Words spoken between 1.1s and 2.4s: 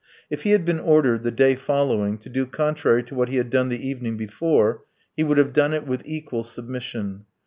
the day following to